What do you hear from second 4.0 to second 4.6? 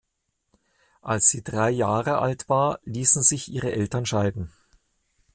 scheiden.